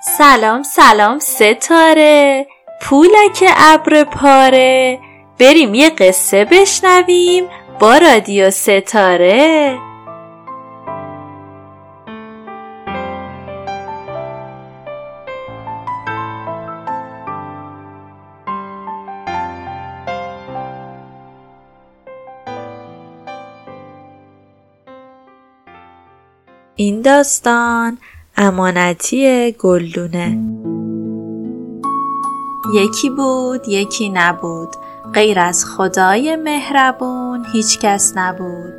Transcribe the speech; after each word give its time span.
سلام 0.00 0.62
سلام 0.62 1.18
ستاره. 1.18 2.46
پولک 2.82 3.44
ابر 3.56 4.04
پاره. 4.04 4.98
بریم 5.38 5.74
یه 5.74 5.90
قصه 5.90 6.44
بشنویم 6.44 7.44
با 7.80 7.98
رادیو 7.98 8.50
ستاره. 8.50 9.78
این 26.76 27.02
داستان 27.02 27.98
امانتی 28.36 29.52
گلدونه. 29.52 30.38
یکی 32.74 33.10
بود 33.10 33.68
یکی 33.68 34.08
نبود. 34.08 34.68
غیر 35.12 35.38
از 35.38 35.64
خدای 35.64 36.36
مهربون 36.36 37.46
هیچ 37.52 37.78
کس 37.78 38.12
نبود. 38.16 38.72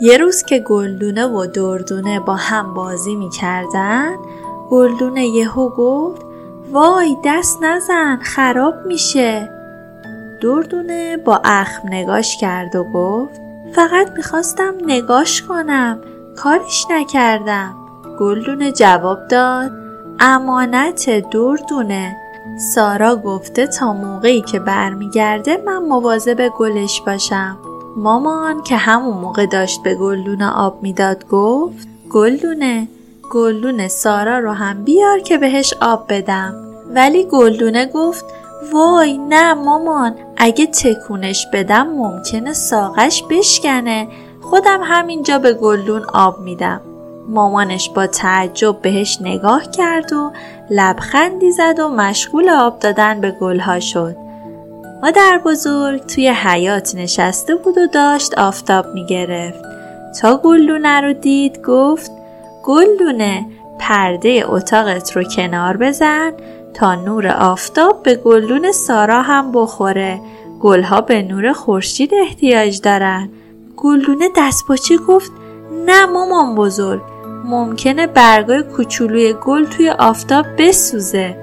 یه 0.00 0.16
روز 0.16 0.42
که 0.42 0.58
گلدونه 0.58 1.26
و 1.26 1.46
دردونه 1.46 2.20
با 2.20 2.34
هم 2.34 2.74
بازی 2.74 3.16
می 3.16 3.30
کردن 3.30 4.16
گلدونه 4.70 5.26
یهو 5.26 5.68
گفت 5.68 6.22
وای 6.70 7.16
دست 7.24 7.62
نزن 7.62 8.16
خراب 8.16 8.74
میشه. 8.86 9.50
دردونه 10.42 11.16
با 11.16 11.40
اخم 11.44 11.88
نگاش 11.88 12.36
کرد 12.36 12.76
و 12.76 12.84
گفت 12.84 13.40
فقط 13.74 14.10
می‌خواستم 14.16 14.74
نگاش 14.86 15.42
کنم 15.42 16.00
کارش 16.36 16.86
نکردم. 16.90 17.83
گلدونه 18.18 18.72
جواب 18.72 19.28
داد. 19.28 19.70
امانت 20.20 21.30
دردونه. 21.30 22.16
سارا 22.74 23.16
گفته 23.16 23.66
تا 23.66 23.92
موقعی 23.92 24.40
که 24.40 24.58
برمیگرده 24.58 25.62
من 25.66 25.78
مواظب 25.78 26.48
گلش 26.48 27.00
باشم. 27.00 27.56
مامان 27.96 28.62
که 28.62 28.76
همون 28.76 29.16
موقع 29.16 29.46
داشت 29.46 29.82
به 29.82 29.94
گلدونه 29.94 30.50
آب 30.50 30.82
می‌داد 30.82 31.28
گفت 31.28 31.88
گلدونه 32.10 32.88
گلدونه 33.32 33.88
سارا 33.88 34.38
رو 34.38 34.52
هم 34.52 34.84
بیار 34.84 35.18
که 35.18 35.38
بهش 35.38 35.74
آب 35.80 36.04
بدم. 36.08 36.54
ولی 36.94 37.24
گلدونه 37.24 37.86
گفت 37.86 38.24
وای 38.72 39.18
نه 39.18 39.54
مامان 39.54 40.14
اگه 40.36 40.66
تکونش 40.66 41.46
بدم 41.52 41.86
ممکنه 41.86 42.52
ساقش 42.52 43.22
بشکنه. 43.30 44.08
خودم 44.40 44.80
همینجا 44.82 45.38
به 45.38 45.52
گلدون 45.52 46.02
آب 46.14 46.40
میدم. 46.40 46.80
مامانش 47.28 47.90
با 47.90 48.06
تعجب 48.06 48.82
بهش 48.82 49.18
نگاه 49.20 49.70
کرد 49.70 50.12
و 50.12 50.32
لبخندی 50.70 51.52
زد 51.52 51.78
و 51.78 51.88
مشغول 51.88 52.48
آب 52.48 52.78
دادن 52.78 53.20
به 53.20 53.30
گلها 53.30 53.80
شد. 53.80 54.16
مادر 55.02 55.40
بزرگ 55.44 56.06
توی 56.06 56.28
حیات 56.28 56.94
نشسته 56.94 57.54
بود 57.54 57.78
و 57.78 57.86
داشت 57.86 58.38
آفتاب 58.38 58.86
می‌گرفت. 58.94 59.64
تا 60.20 60.36
گلدونه 60.36 61.00
رو 61.00 61.12
دید 61.12 61.62
گفت 61.62 62.10
گلدونه 62.64 63.46
پرده 63.78 64.44
اتاقت 64.46 65.16
رو 65.16 65.22
کنار 65.22 65.76
بزن 65.76 66.32
تا 66.74 66.94
نور 66.94 67.28
آفتاب 67.28 68.02
به 68.02 68.14
گلدون 68.14 68.72
سارا 68.72 69.22
هم 69.22 69.52
بخوره. 69.52 70.20
گلها 70.60 71.00
به 71.00 71.22
نور 71.22 71.52
خورشید 71.52 72.14
احتیاج 72.14 72.80
دارن. 72.80 73.28
گلدونه 73.76 74.28
دستپاچه 74.36 74.96
گفت 74.96 75.32
نه 75.86 76.06
مامان 76.06 76.54
بزرگ 76.54 77.13
ممکنه 77.44 78.06
برگای 78.06 78.62
کوچولوی 78.62 79.32
گل 79.32 79.64
توی 79.64 79.90
آفتاب 79.90 80.46
بسوزه. 80.58 81.36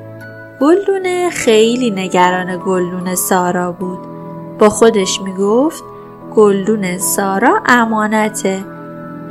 گلدونه 0.62 1.29
خیلی 1.29 1.91
نگران 1.91 2.59
گلدون 2.66 3.16
سارا 3.16 3.72
بود. 3.72 4.00
با 4.59 4.69
خودش 4.69 5.22
می‌گفت 5.22 5.84
گلدون 6.35 6.97
سارا 6.97 7.61
امانته. 7.66 8.63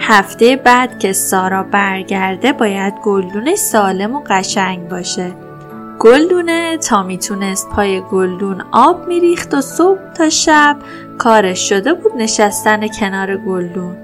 هفته 0.01 0.57
بعد 0.57 0.99
که 0.99 1.13
سارا 1.13 1.63
برگرده 1.63 2.53
باید 2.53 2.95
گلدون 3.05 3.57
سالم 3.57 4.15
و 4.15 4.23
قشنگ 4.27 4.89
باشه. 4.89 5.33
گلدونه 5.99 6.79
تا 6.79 7.03
می‌تونست 7.03 7.69
پای 7.69 8.01
گلدون 8.01 8.65
آب 8.73 9.07
میریخت 9.09 9.55
و 9.55 9.61
صبح 9.61 10.13
تا 10.17 10.29
شب 10.29 10.77
کارش 11.19 11.69
شده 11.69 11.95
بود 11.95 12.13
نشستن 12.17 12.89
کنار 12.89 13.37
گلدون. 13.37 13.97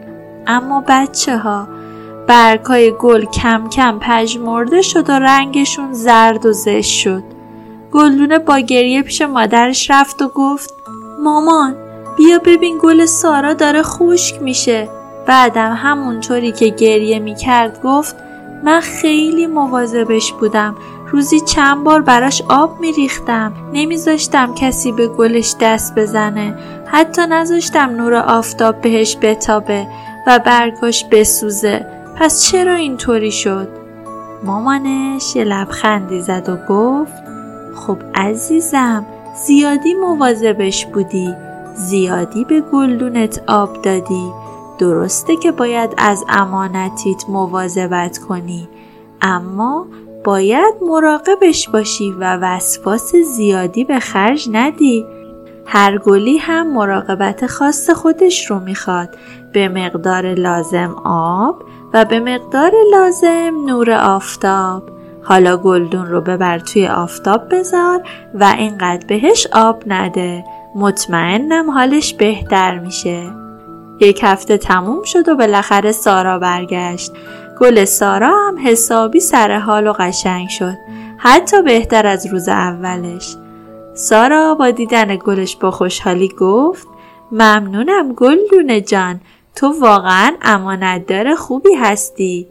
اما 0.46 0.84
بچه 0.88 1.38
ها 1.38 1.68
برگهای 2.26 2.92
گل 2.98 3.24
کم 3.24 3.68
کم 3.68 3.98
پژمرده 3.98 4.82
شد 4.82 5.10
و 5.10 5.12
رنگشون 5.12 5.92
زرد 5.92 6.46
و 6.46 6.52
زشت 6.52 6.98
شد. 6.98 7.22
گلدونه 7.92 8.38
با 8.38 8.58
گریه 8.58 9.02
پیش 9.02 9.22
مادرش 9.22 9.90
رفت 9.90 10.22
و 10.22 10.28
گفت 10.28 10.74
مامان 11.22 11.76
بیا 12.16 12.38
ببین 12.38 12.78
گل 12.82 13.06
سارا 13.06 13.54
داره 13.54 13.82
خشک 13.82 14.42
میشه. 14.42 14.88
بعدم 15.26 15.72
همونطوری 15.72 16.52
که 16.52 16.68
گریه 16.68 17.18
می‌کرد 17.18 17.82
گفت 17.82 18.16
من 18.64 18.80
خیلی 18.80 19.46
مواظبش 19.46 20.32
بودم. 20.32 20.76
روزی 21.10 21.40
چند 21.40 21.84
بار 21.84 22.02
براش 22.02 22.42
آب 22.48 22.80
میریختم. 22.80 23.52
نمیذاشتم 23.72 24.54
کسی 24.54 24.92
به 24.92 25.06
گلش 25.06 25.54
دست 25.60 25.94
بزنه. 25.94 26.54
حتی 26.86 27.22
نذاشتم 27.26 27.90
نور 27.90 28.14
آفتاب 28.14 28.80
بهش 28.80 29.16
بتابه 29.22 29.86
و 30.26 30.38
برگاش 30.38 31.04
بسوزه. 31.04 31.95
پس 32.18 32.42
چرا 32.42 32.74
اینطوری 32.74 33.30
شد؟ 33.30 33.68
مامانش 34.44 35.36
یه 35.36 35.44
لبخندی 35.44 36.20
زد 36.20 36.48
و 36.48 36.56
گفت 36.68 37.22
خب 37.74 37.98
عزیزم 38.14 39.06
زیادی 39.46 39.94
مواظبش 39.94 40.86
بودی 40.86 41.34
زیادی 41.74 42.44
به 42.44 42.60
گلدونت 42.60 43.42
آب 43.46 43.82
دادی 43.82 44.30
درسته 44.78 45.36
که 45.36 45.52
باید 45.52 45.94
از 45.98 46.24
امانتیت 46.28 47.24
مواظبت 47.28 48.18
کنی 48.18 48.68
اما 49.22 49.86
باید 50.24 50.74
مراقبش 50.82 51.68
باشی 51.68 52.10
و 52.10 52.38
وسواس 52.42 53.16
زیادی 53.16 53.84
به 53.84 54.00
خرج 54.00 54.48
ندی. 54.52 55.06
هر 55.66 55.98
گلی 55.98 56.38
هم 56.38 56.72
مراقبت 56.72 57.46
خاص 57.46 57.90
خودش 57.90 58.50
رو 58.50 58.60
می‌خواد 58.60 59.16
به 59.52 59.68
مقدار 59.68 60.34
لازم 60.34 60.96
آب 61.04 61.62
و 61.96 62.04
به 62.04 62.20
مقدار 62.20 62.72
لازم 62.92 63.52
نور 63.66 63.90
آفتاب. 63.90 64.82
حالا 65.22 65.56
گلدون 65.56 66.06
رو 66.06 66.20
ببر 66.20 66.58
توی 66.58 66.88
آفتاب 66.88 67.48
بذار 67.50 68.02
و 68.34 68.54
اینقدر 68.58 69.06
بهش 69.06 69.46
آب 69.52 69.82
نده. 69.86 70.44
مطمئنم 70.74 71.70
حالش 71.70 72.14
بهتر 72.14 72.78
میشه. 72.78 73.22
یک 74.00 74.20
هفته 74.22 74.58
تموم 74.58 75.02
شد 75.02 75.28
و 75.28 75.36
بالاخره 75.36 75.92
سارا 75.92 76.38
برگشت. 76.38 77.12
گل 77.60 77.84
سارا 77.84 78.34
هم 78.48 78.56
حسابی 78.64 79.20
سر 79.20 79.58
حال 79.58 79.86
و 79.86 79.92
قشنگ 79.92 80.48
شد. 80.48 80.76
حتی 81.18 81.62
بهتر 81.62 82.06
از 82.06 82.26
روز 82.26 82.48
اولش. 82.48 83.36
سارا 83.94 84.54
با 84.54 84.70
دیدن 84.70 85.16
گلش 85.16 85.56
با 85.56 85.70
خوشحالی 85.70 86.28
گفت 86.28 86.88
ممنونم 87.32 88.12
گلدونه 88.12 88.80
جان. 88.80 89.20
تو 89.56 89.74
واقعا 89.80 90.32
امانتدار 90.42 91.34
خوبی 91.34 91.74
هستی. 91.74 92.48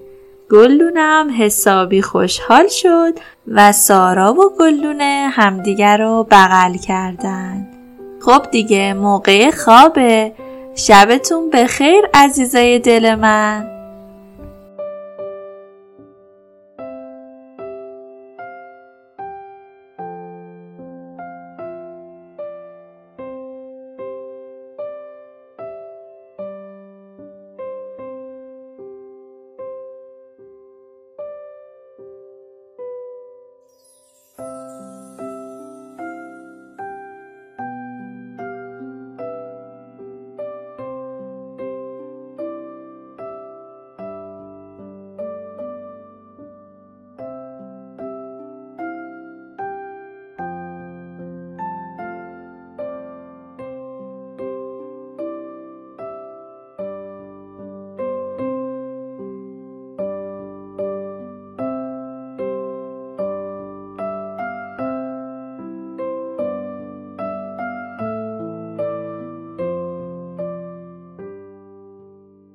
گلدونه 0.51 0.99
هم 0.99 1.29
حسابی 1.39 2.01
خوشحال 2.01 2.67
شد 2.67 3.13
و 3.47 3.71
سارا 3.71 4.33
و 4.33 4.57
گلدونه 4.59 5.29
همدیگر 5.31 5.97
رو 5.97 6.27
بغل 6.31 6.77
کردند. 6.77 7.67
خب 8.21 8.51
دیگه 8.51 8.93
موقع 8.93 9.51
خوابه. 9.51 10.33
شبتون 10.75 11.49
بخیر 11.49 12.03
عزیزای 12.13 12.79
دل 12.79 13.15
من. 13.15 13.74